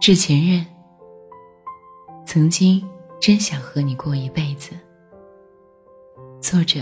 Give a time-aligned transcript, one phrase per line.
[0.00, 0.64] 致前任，
[2.24, 2.82] 曾经
[3.20, 4.74] 真想和你过一辈子。
[6.40, 6.80] 作者：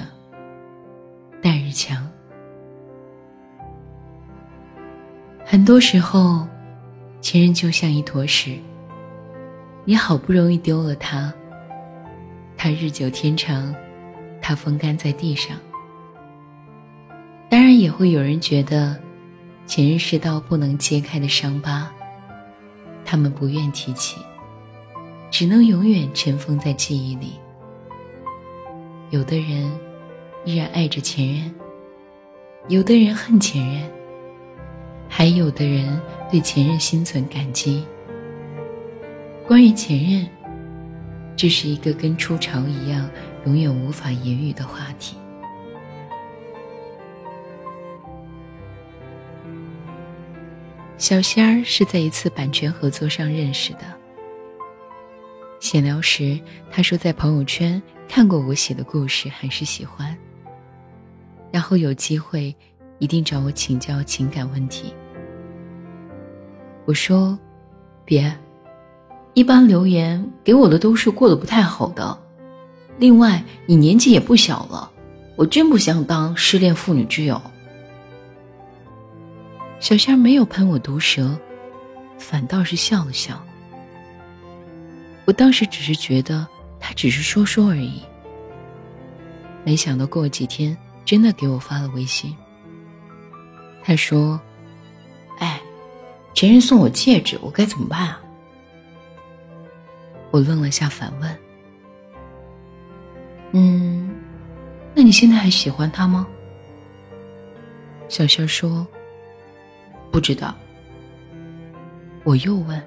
[1.43, 2.09] 戴日强。
[5.45, 6.47] 很多时候，
[7.21, 8.57] 前任就像一坨屎，
[9.85, 11.35] 你好不容易丢了他，
[12.57, 13.75] 他日久天长，
[14.41, 15.57] 他风干在地上。
[17.51, 18.97] 当然，也会有人觉得，
[19.67, 21.93] 前任是道不能揭开的伤疤。
[23.11, 24.21] 他们不愿提起，
[25.31, 27.39] 只能永远尘封在记忆里。
[29.09, 29.73] 有的人
[30.45, 31.55] 依然爱着前任，
[32.69, 33.91] 有的人恨前任，
[35.09, 35.99] 还有的人
[36.31, 37.83] 对前任心存感激。
[39.47, 40.29] 关于前任，
[41.35, 43.09] 这是一个跟初潮一样
[43.47, 45.17] 永远无法言语的话题。
[50.99, 53.81] 小仙儿是在一次版权合作上认识的。
[55.61, 56.39] 闲聊时，
[56.73, 60.15] 他说在朋友圈看过我写的故事，很是喜欢。
[61.53, 62.55] 然后有机会
[62.99, 64.93] 一定找我请教情感问题。
[66.85, 67.39] 我说
[68.05, 68.37] ：“别，
[69.35, 72.19] 一般留言给我的都是过得不太好的。
[72.99, 74.91] 另外，你年纪也不小了，
[75.37, 77.41] 我真不想当失恋妇女之友。”
[79.89, 81.35] 小仙没有喷我毒舌，
[82.19, 83.43] 反倒是笑了笑。
[85.25, 86.47] 我当时只是觉得
[86.79, 88.03] 他只是说说而已，
[89.65, 90.77] 没想到过几天
[91.07, 92.37] 真的给我发了微信。
[93.83, 94.39] 他说
[95.41, 95.59] ：“哎，
[96.35, 98.21] 前任送我戒指，我该怎么办啊？”
[100.31, 101.39] 我愣了下，反问
[103.53, 104.15] ：“嗯，
[104.95, 106.29] 那你现在还喜欢他吗？”
[108.11, 108.87] 小仙说。
[110.11, 110.55] 不知道。
[112.25, 112.83] 我又问：“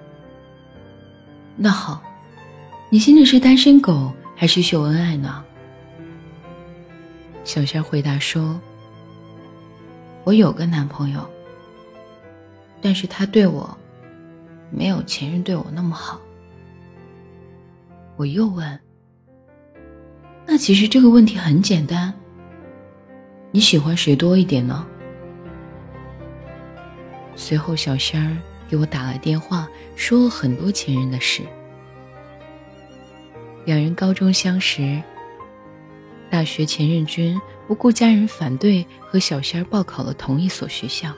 [1.58, 2.02] 那好，
[2.90, 5.44] 你现在是单身狗还是秀恩爱呢？”
[7.44, 8.60] 小仙回答说
[10.24, 11.28] ：“我有个男朋友，
[12.82, 13.76] 但是他对我
[14.70, 16.22] 没有前任对我那么好。”
[18.16, 18.80] 我又问
[20.46, 22.14] ：“那其实这个问题很简单，
[23.52, 24.86] 你喜欢谁多一点呢？”
[27.36, 28.38] 随后，小仙儿
[28.70, 31.42] 给我打了电话，说了很多前任的事。
[33.66, 35.02] 两人高中相识，
[36.30, 41.14] 大学前任君不顾家人反对，和小仙儿报考了同一所学校。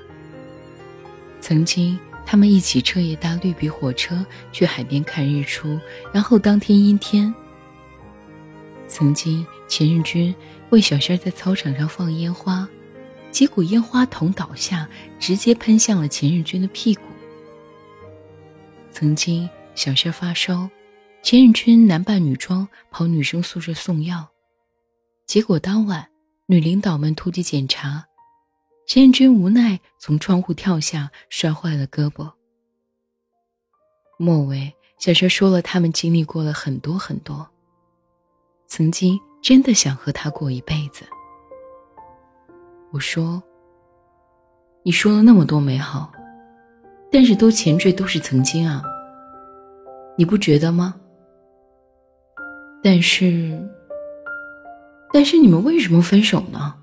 [1.40, 5.80] 曾经，他们一起彻夜搭绿皮火车去海边看日出，
[6.14, 7.34] 然后当天阴天。
[8.88, 10.34] 曾经，前任君
[10.70, 12.68] 为小仙儿在操场上放烟花。
[13.34, 14.88] 结果烟花筒倒下，
[15.20, 17.02] 直接喷向了前任君的屁股。
[18.92, 20.70] 曾经小仙发烧，
[21.24, 24.30] 前任君男扮女装跑女生宿舍送药，
[25.26, 26.08] 结果当晚
[26.46, 28.06] 女领导们突击检查，
[28.86, 32.32] 前任君无奈从窗户跳下，摔坏了胳膊。
[34.20, 37.50] 末尾，小仙说了他们经历过了很多很多，
[38.68, 41.04] 曾经真的想和他过一辈子。
[42.94, 43.42] 我说
[44.86, 46.12] ：“你说了那么多美好，
[47.12, 48.84] 但是都前缀都是曾经啊，
[50.16, 50.94] 你不觉得吗？
[52.84, 53.60] 但是，
[55.12, 56.76] 但是你们为什么分手呢？”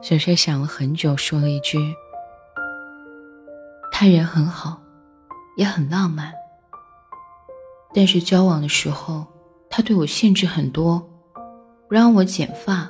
[0.00, 1.76] 小帅想了很久，说了一句
[3.90, 4.80] ：“他人很好，
[5.56, 6.32] 也很浪漫，
[7.92, 9.26] 但是交往的时候，
[9.68, 11.00] 他对我限制很多，
[11.88, 12.86] 不让我剪发。”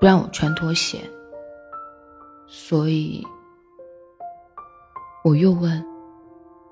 [0.00, 0.98] 不让我穿拖鞋，
[2.46, 3.22] 所以
[5.22, 5.84] 我又问：“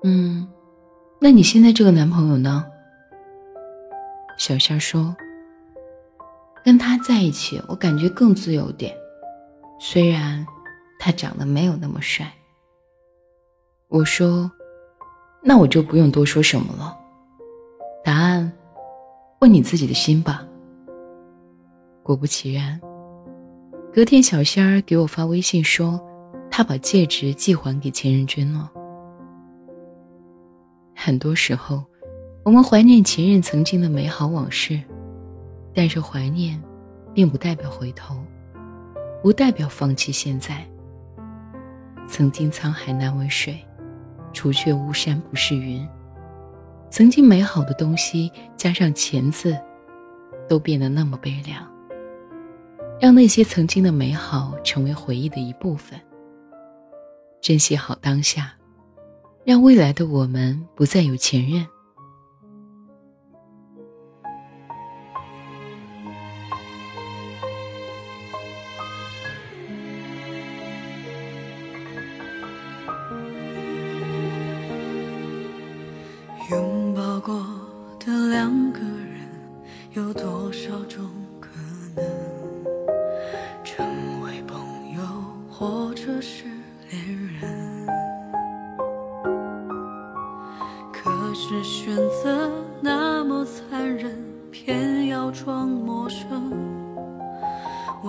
[0.03, 0.47] 嗯，
[1.19, 2.65] 那你现在这个男朋友呢？”
[4.39, 5.15] 小夏说
[6.65, 8.97] ：“跟他在一起，我感觉更自由点，
[9.79, 10.43] 虽然
[10.97, 12.25] 他长得没有那么帅。”
[13.89, 14.51] 我说
[15.43, 16.97] ：“那我就不用多说什么了，
[18.03, 18.51] 答案
[19.39, 20.43] 问你自己的心吧。”
[22.01, 22.81] 果不其然。
[23.91, 25.99] 隔天，小仙儿给我发微信说，
[26.51, 28.71] 他把戒指寄还给前任君了。
[30.95, 31.83] 很多时候，
[32.43, 34.79] 我们怀念前任曾经的美好往事，
[35.73, 36.61] 但是怀念，
[37.15, 38.15] 并不代表回头，
[39.23, 40.63] 不代表放弃现在。
[42.07, 43.57] 曾经沧海难为水，
[44.31, 45.85] 除却巫山不是云。
[46.91, 49.57] 曾经美好的东西，加上“钱”字，
[50.47, 51.68] 都变得那么悲凉。
[52.99, 55.99] 让那些曾经的美好成为回忆的一部分。
[57.41, 58.53] 珍惜好当下，
[59.45, 61.65] 让未来的我们不再有前任。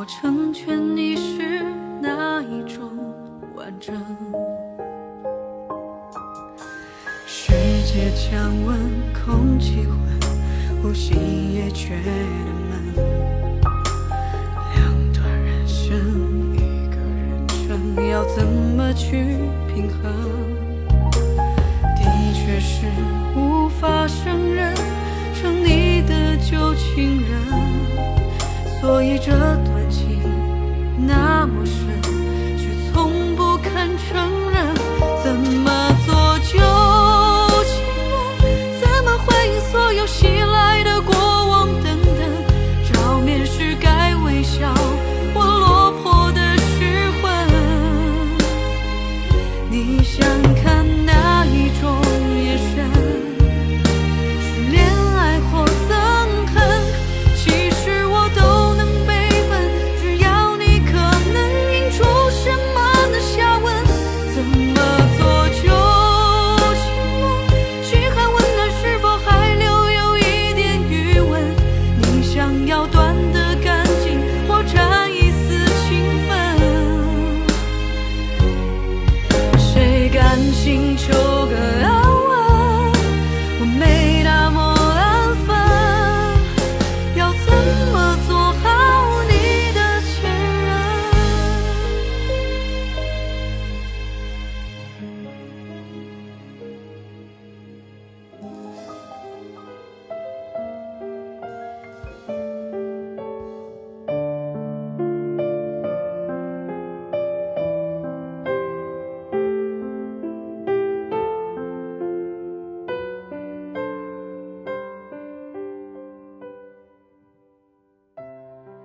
[0.00, 1.62] 我成全你是
[2.00, 2.88] 哪一种
[3.55, 3.94] 完整？
[7.26, 7.52] 世
[7.85, 8.79] 界降温，
[9.12, 9.99] 空气混，
[10.82, 11.12] 呼吸
[11.52, 12.11] 也觉得
[12.70, 12.94] 闷。
[14.75, 15.94] 两段人生，
[16.55, 19.37] 一个人生，要怎么去
[19.69, 20.11] 平衡？
[21.97, 22.87] 的确是
[23.37, 24.75] 无法胜任
[25.35, 29.79] 成你的旧情人，所以这段
[31.10, 32.00] 那么深，
[32.56, 34.14] 却从不肯承
[34.48, 34.50] 认，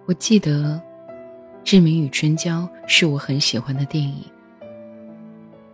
[0.08, 0.80] 我记得，
[1.64, 4.24] 《志明与春娇》是我很喜欢的电影。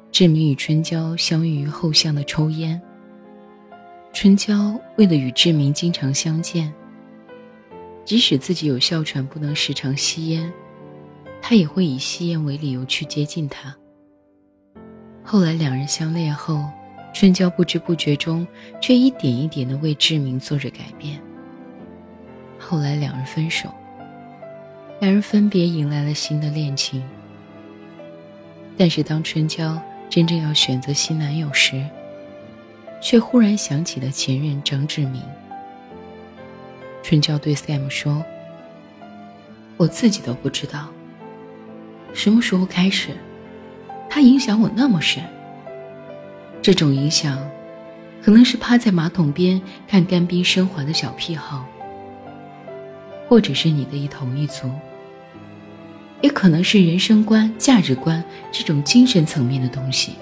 [0.09, 2.81] 志明与春娇相遇于后巷的抽烟。
[4.13, 6.73] 春娇为了与志明经常相见，
[8.05, 10.49] 即使自己有哮喘不能时常吸烟，
[11.41, 13.75] 他也会以吸烟为理由去接近他。
[15.21, 16.63] 后来两人相恋后，
[17.13, 18.47] 春娇不知不觉中
[18.79, 21.21] 却一点一点的为志明做着改变。
[22.57, 23.69] 后来两人分手。
[25.01, 27.01] 两人分别迎来了新的恋情，
[28.77, 29.81] 但是当春娇
[30.11, 31.83] 真正要选择新男友时，
[33.01, 35.23] 却忽然想起了前任张志明。
[37.01, 38.23] 春娇对 Sam 说
[39.75, 40.89] ：“我自己都不知道，
[42.13, 43.09] 什么时候开始，
[44.07, 45.23] 他影响我那么深。
[46.61, 47.39] 这种影响，
[48.21, 51.65] 可能是趴在马桶边看干冰升华的小癖好，
[53.27, 54.69] 或者是你的一同一族。”
[56.21, 60.13] 也可能是人生观、价值观这种精神层面的东西。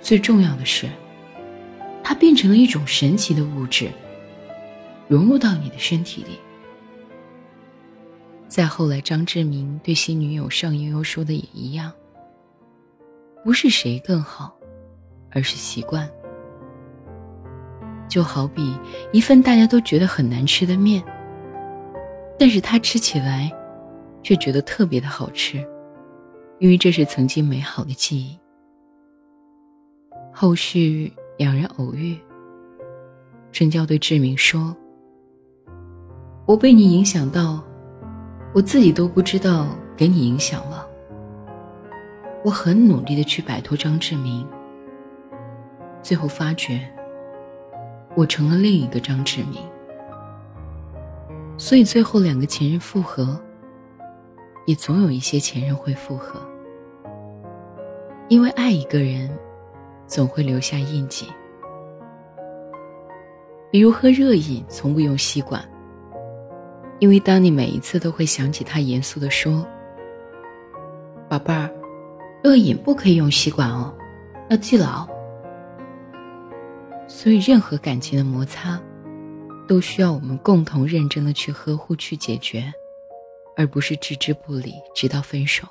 [0.00, 0.88] 最重要的是，
[2.02, 3.90] 它变成了一种神奇的物质，
[5.08, 6.38] 融入到你的身体里。
[8.46, 11.92] 再后来，张志明对新女友尚悠悠说的也一样：
[13.44, 14.56] 不是谁更好，
[15.30, 16.08] 而是习惯。
[18.08, 18.74] 就好比
[19.12, 21.02] 一份大家都觉得很难吃的面，
[22.38, 23.52] 但是它吃起来。
[24.22, 25.58] 却觉得特别的好吃，
[26.58, 28.38] 因为这是曾经美好的记忆。
[30.32, 32.16] 后续两人偶遇，
[33.52, 34.76] 春娇对志明说
[36.46, 37.64] ：“我被你影响到，
[38.54, 40.86] 我自己都不知道给你影响了。
[42.44, 44.46] 我很努力的去摆脱张志明，
[46.02, 46.88] 最后发觉，
[48.14, 49.60] 我成了另一个张志明。
[51.56, 53.40] 所以最后两个前任复合。”
[54.68, 56.38] 也总有一些前任会复合，
[58.28, 59.30] 因为爱一个人，
[60.06, 61.26] 总会留下印记。
[63.70, 65.66] 比如喝热饮从不用吸管，
[66.98, 69.66] 因为当你每一次都会想起他严肃地说
[71.30, 71.70] ：“宝贝儿，
[72.42, 73.90] 热饮不可以用吸管哦，
[74.50, 75.08] 要记牢。
[77.06, 78.78] 所以，任何感情的摩擦，
[79.66, 82.70] 都需要我们共同认真的去呵护、去解决，
[83.58, 85.66] 而不是置之不理，直到分手。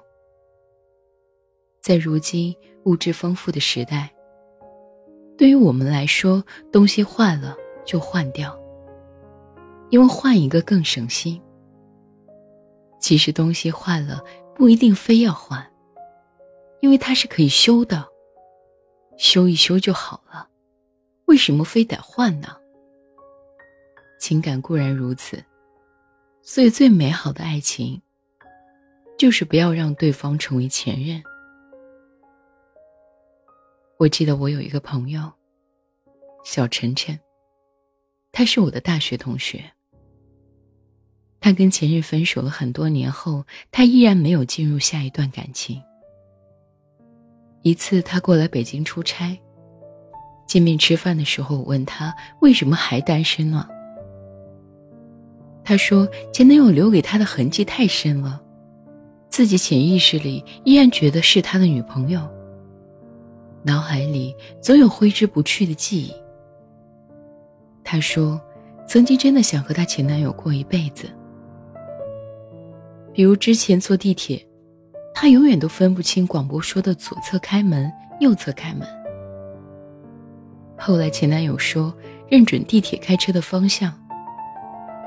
[1.80, 2.54] 在如今
[2.84, 4.14] 物质丰富的时代，
[5.38, 8.60] 对于我们来说，东西坏了就换掉，
[9.90, 11.42] 因为换一个更省心。
[13.00, 14.22] 其实东西坏了
[14.54, 15.66] 不一定非要换，
[16.82, 18.06] 因为它是可以修的，
[19.18, 20.50] 修一修就好了。
[21.28, 22.50] 为什么非得换呢？
[24.20, 25.42] 情感固然如此，
[26.50, 28.02] 所以最美好的爱情，
[29.18, 31.22] 就是不要让对方成为前任。
[33.98, 35.30] 我记得我有一个朋友，
[36.46, 37.20] 小晨晨，
[38.32, 39.62] 他是我的大学同学。
[41.42, 45.84] 他跟前任分手了很多年后，他依然没有进入下一段感情。
[47.62, 49.38] 一次，他过来北京出差，
[50.48, 53.68] 见面吃饭的时候，我问他为什么还单身呢？
[55.68, 58.42] 他说前男友留给他的痕迹太深了，
[59.28, 62.22] 自己潜意识里依然觉得是他的女朋友。
[63.64, 66.14] 脑海里总有挥之不去的记忆。
[67.84, 68.40] 她说，
[68.88, 71.10] 曾经真的想和她前男友过一辈子。
[73.12, 74.42] 比如之前坐地铁，
[75.14, 78.88] 她永远都分不清广播说的左侧开门、右侧开门。
[80.78, 81.94] 后来前男友说，
[82.30, 83.94] 认准地铁开车的方向，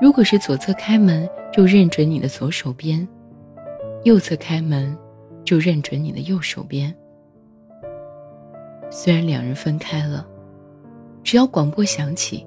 [0.01, 3.07] 如果是左侧开门，就认准你的左手边；
[4.03, 4.97] 右侧开门，
[5.45, 6.91] 就认准你的右手边。
[8.89, 10.27] 虽然两人分开了，
[11.23, 12.43] 只要广播响起，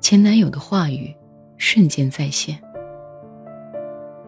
[0.00, 1.12] 前男友的话语
[1.56, 2.56] 瞬间再现。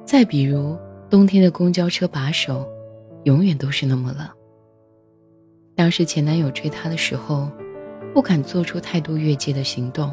[0.05, 0.77] 再比如，
[1.09, 2.69] 冬天的公交车把手，
[3.23, 4.29] 永远都是那么冷。
[5.77, 7.49] 当时前男友追她的时候，
[8.13, 10.13] 不敢做出太多越界的行动，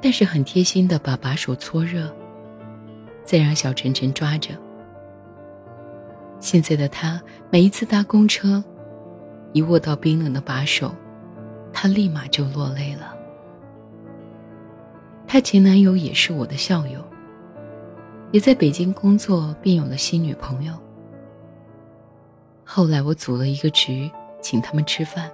[0.00, 2.10] 但是很贴心的把把手搓热，
[3.24, 4.50] 再让小晨晨抓着。
[6.38, 8.62] 现在的他，每一次搭公车。
[9.52, 10.94] 一握到冰冷的把手，
[11.72, 13.16] 他立马就落泪了。
[15.26, 17.02] 她前男友也是我的校友，
[18.32, 20.74] 也在北京工作，并有了新女朋友。
[22.64, 24.10] 后来我组了一个局，
[24.42, 25.30] 请他们吃饭。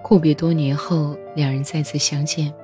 [0.00, 2.54] 阔别多年后，两人再次相见，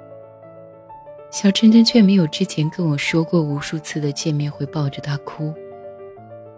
[1.33, 5.51] 小晨晨却没有之前跟我说过无数次的见面会抱着他哭，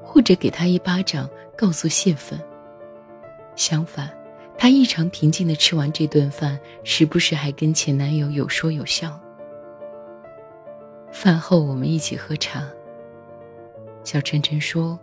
[0.02, 2.36] 或者给他一巴掌告诉泄愤。
[3.54, 4.10] 相反，
[4.58, 9.16] 她异常平静的吃完这顿饭，时不时还跟前男友有说有笑。
[11.12, 12.68] 饭后我们一起喝茶。
[14.02, 14.98] 小晨晨说：“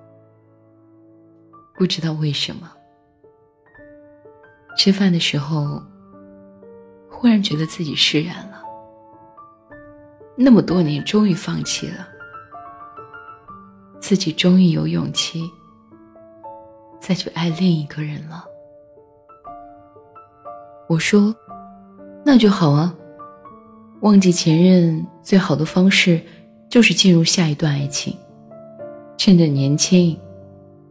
[1.79, 2.69] 不知道为什么，
[4.77, 5.81] 吃饭的时候，
[7.09, 8.61] 忽然觉得自己释然了。
[10.43, 12.07] 那么多年，终于放弃了，
[13.99, 15.49] 自己终于有勇气。”
[16.99, 18.45] 再去爱另一个人了。
[20.87, 21.35] 我说
[22.23, 22.93] ：“那就好啊。
[24.01, 26.21] 忘记前任最好的方式，
[26.69, 28.15] 就是进入下一段爱情。
[29.17, 30.19] 趁着年轻，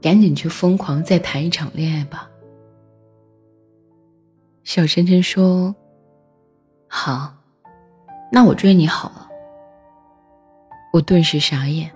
[0.00, 2.28] 赶紧去疯狂再谈一场恋爱吧。”
[4.64, 5.75] 小晨晨说
[6.88, 7.35] ：“好，
[8.33, 9.28] 那我追你好了。”
[10.92, 11.90] 我顿时傻眼。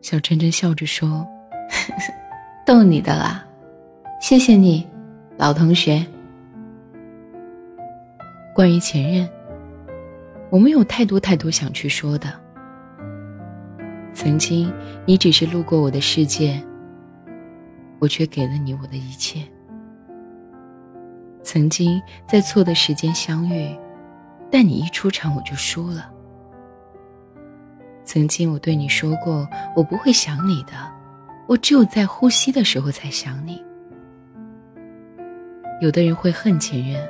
[0.00, 1.26] 小晨晨笑着说。
[2.64, 3.44] 逗你的啦，
[4.20, 4.84] 谢谢你，
[5.36, 6.04] 老同学。
[8.52, 9.28] 关于前任，
[10.50, 12.32] 我们有太多太多想去说的。
[14.12, 14.72] 曾经，
[15.04, 16.60] 你只是路过我的世界，
[18.00, 19.40] 我却给了你我的一切。
[21.42, 23.76] 曾经在错的时间相遇，
[24.50, 26.10] 但你一出场我就输了。
[28.06, 30.72] 曾经我对你说过，我不会想你的。
[31.48, 33.62] 我只有在呼吸的时候才想你。
[35.80, 37.04] 有的人会恨前任，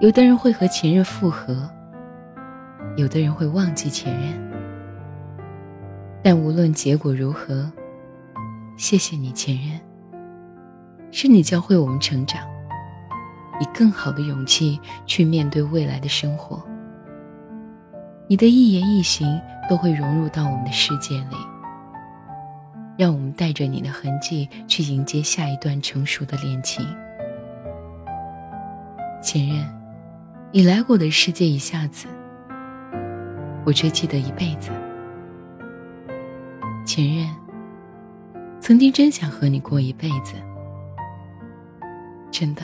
[0.00, 1.68] 有的人会和前任复合，
[2.96, 4.52] 有的人会忘记前任。
[6.22, 7.70] 但无论结果如何，
[8.76, 9.80] 谢谢你前任。
[11.10, 12.46] 是你教会我们成长，
[13.60, 16.62] 以更好的勇气去面对未来的生活。
[18.28, 21.36] 你的一言一行都会融入到我们的世界里。
[22.98, 26.82] 让我们带着你的痕迹去迎接下一段成熟的恋情。
[29.22, 29.66] 前任，
[30.50, 32.06] 你来过的世界一下子，
[33.66, 34.70] 我却记得一辈子。
[36.86, 37.28] 前任，
[38.60, 40.36] 曾经真想和你过一辈子，
[42.30, 42.62] 真的，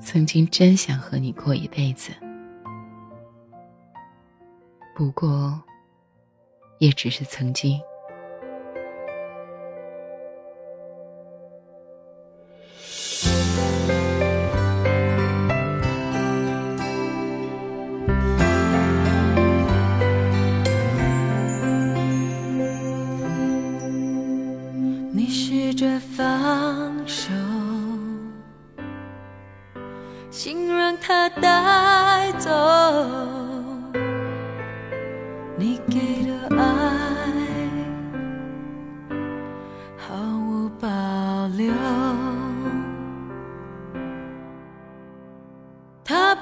[0.00, 2.10] 曾经真想和你过一辈子。
[4.94, 5.60] 不过，
[6.78, 7.80] 也只是曾经。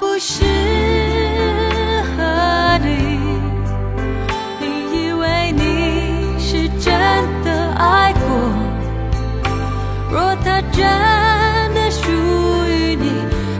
[0.02, 0.42] 不适
[2.16, 2.88] 合你，
[4.61, 4.64] 你
[5.06, 6.92] 以为你是真
[7.44, 8.21] 的爱过？
[10.11, 10.82] 若他真
[11.73, 12.11] 的属
[12.68, 13.12] 于你，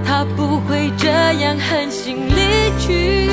[0.04, 3.30] 他不会这样狠心离去。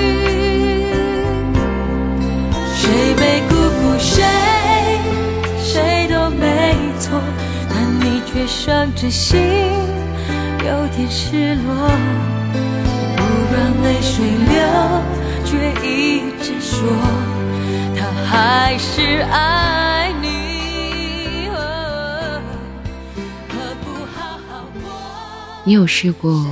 [2.75, 4.23] 谁没辜负谁，
[5.63, 7.19] 谁都没错，
[7.69, 9.41] 但你却伤着心，
[10.59, 11.89] 有点失落。
[13.51, 14.57] 让泪水流，
[15.43, 16.87] 却一直说
[17.95, 21.49] 他还是爱你。
[23.47, 24.91] 何不好好过？
[25.63, 26.45] 你有试过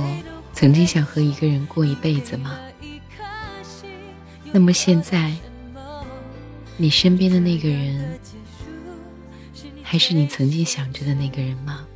[0.52, 2.58] 曾经想和一个人过一辈子吗？
[4.50, 5.32] 那么现在，
[6.76, 8.18] 你身边的那个人，
[9.82, 11.87] 还是你曾经想着的那个人吗？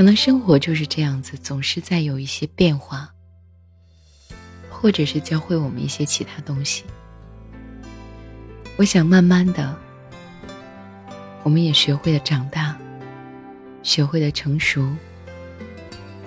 [0.00, 3.12] 可能生活就是这样子，总是在有一些变化，
[4.70, 6.84] 或者是教会我们一些其他东西。
[8.78, 9.78] 我想慢慢的，
[11.42, 12.74] 我们也学会了长大，
[13.82, 14.90] 学会了成熟，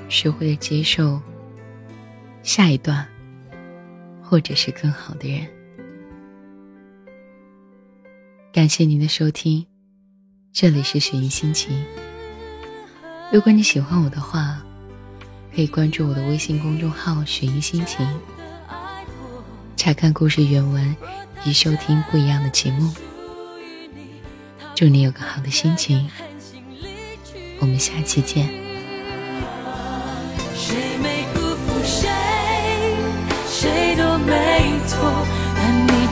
[0.07, 1.19] 学会了接受
[2.43, 3.03] 下一段，
[4.21, 5.47] 或者是更好的人。
[8.51, 9.65] 感谢您的收听，
[10.51, 11.83] 这里是雪姨心情。
[13.33, 14.61] 如果你喜欢我的话，
[15.55, 18.07] 可以关注我的微信公众号“雪音心情”，
[19.75, 20.95] 查看故事原文
[21.43, 22.93] 以收听不一样的节目。
[24.75, 26.07] 祝你有个好的心情，
[27.59, 28.47] 我们下期见。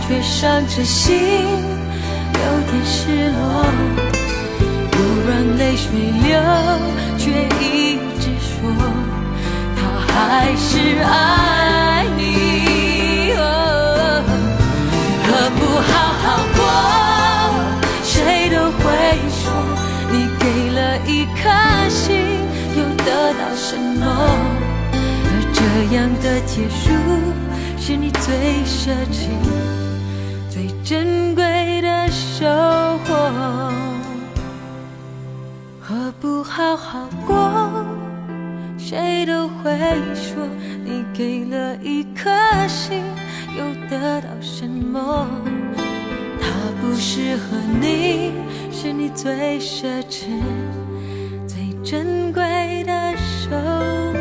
[0.07, 4.10] 却伤着心，有点失落。
[5.01, 5.89] 不让泪水
[6.23, 6.29] 流。
[7.17, 7.25] 却
[7.59, 8.53] 一直说
[9.75, 9.79] 他
[10.13, 10.69] 还是
[11.03, 12.21] 爱你，
[13.37, 13.41] 哦
[15.25, 15.59] 何不
[15.89, 15.91] 好
[16.23, 16.59] 好过？
[18.03, 18.81] 谁都会
[19.29, 19.41] 说
[20.11, 21.09] 你给了一
[21.41, 21.41] 颗
[21.89, 22.09] 心，
[22.75, 23.67] 又得到什
[23.99, 24.03] 么？
[24.93, 25.59] 而这
[25.95, 26.83] 样的结束，
[27.79, 28.25] 是你最
[28.65, 28.79] 奢
[29.11, 29.19] 侈、
[30.49, 31.43] 最珍贵
[36.71, 37.85] 要好过？
[38.77, 39.77] 谁都会
[40.15, 40.47] 说
[40.85, 42.31] 你给了一颗
[42.65, 43.03] 心，
[43.57, 45.27] 又得到什么？
[46.39, 46.47] 他
[46.79, 48.31] 不适合你，
[48.71, 50.27] 是你最奢侈、
[51.45, 54.20] 最珍贵的手。